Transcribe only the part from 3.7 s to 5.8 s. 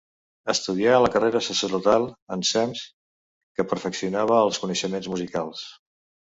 perfeccionava els coneixements musicals.